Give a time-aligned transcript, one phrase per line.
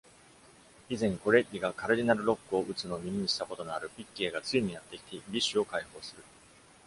[0.89, 6.23] 以前 Corelli が Cardinal Rocco を撃つのを耳にしたことのある Fitchie がついにやってきて Bish を解放する。